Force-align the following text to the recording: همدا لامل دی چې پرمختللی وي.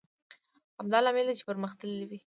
همدا 0.79 0.97
لامل 1.03 1.25
دی 1.27 1.33
چې 1.39 1.47
پرمختللی 1.49 2.05
وي. 2.09 2.19